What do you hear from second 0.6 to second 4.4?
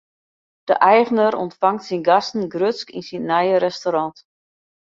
De eigener ûntfangt syn gasten grutsk yn syn nije restaurant.